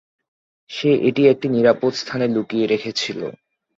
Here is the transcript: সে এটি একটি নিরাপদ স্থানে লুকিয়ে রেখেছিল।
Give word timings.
সে 0.69 0.89
এটি 1.07 1.21
একটি 1.27 1.47
নিরাপদ 1.49 1.91
স্থানে 1.93 2.25
লুকিয়ে 2.27 2.65
রেখেছিল। 2.67 3.19